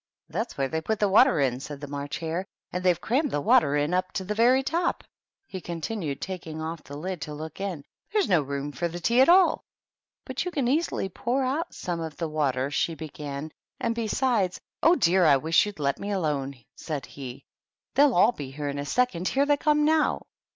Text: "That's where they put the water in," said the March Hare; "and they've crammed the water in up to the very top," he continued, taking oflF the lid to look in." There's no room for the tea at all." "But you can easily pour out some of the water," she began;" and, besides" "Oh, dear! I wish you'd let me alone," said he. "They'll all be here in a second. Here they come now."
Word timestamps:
"That's 0.31 0.57
where 0.57 0.67
they 0.67 0.81
put 0.81 0.97
the 0.99 1.07
water 1.07 1.39
in," 1.39 1.59
said 1.59 1.79
the 1.79 1.87
March 1.87 2.17
Hare; 2.17 2.47
"and 2.71 2.83
they've 2.83 2.99
crammed 2.99 3.29
the 3.29 3.39
water 3.39 3.75
in 3.75 3.93
up 3.93 4.11
to 4.13 4.23
the 4.23 4.33
very 4.33 4.63
top," 4.63 5.03
he 5.45 5.61
continued, 5.61 6.19
taking 6.19 6.57
oflF 6.57 6.81
the 6.85 6.97
lid 6.97 7.21
to 7.21 7.35
look 7.35 7.61
in." 7.61 7.83
There's 8.11 8.27
no 8.27 8.41
room 8.41 8.71
for 8.71 8.87
the 8.87 8.99
tea 8.99 9.21
at 9.21 9.29
all." 9.29 9.63
"But 10.25 10.43
you 10.43 10.49
can 10.49 10.67
easily 10.67 11.07
pour 11.07 11.43
out 11.43 11.75
some 11.75 11.99
of 11.99 12.17
the 12.17 12.27
water," 12.27 12.71
she 12.71 12.95
began;" 12.95 13.51
and, 13.79 13.93
besides" 13.93 14.59
"Oh, 14.81 14.95
dear! 14.95 15.23
I 15.23 15.37
wish 15.37 15.67
you'd 15.67 15.77
let 15.77 15.99
me 15.99 16.09
alone," 16.09 16.55
said 16.75 17.05
he. 17.05 17.45
"They'll 17.93 18.15
all 18.15 18.31
be 18.31 18.49
here 18.49 18.69
in 18.69 18.79
a 18.79 18.85
second. 18.87 19.27
Here 19.27 19.45
they 19.45 19.55
come 19.57 19.85
now." 19.85 20.25